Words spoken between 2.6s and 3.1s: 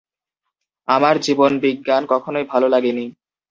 লাগেনি।